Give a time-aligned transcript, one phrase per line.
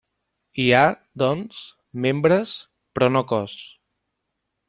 [0.61, 0.85] Hi ha,
[1.23, 1.59] doncs,
[2.07, 2.55] membres,
[2.95, 3.57] però no cos.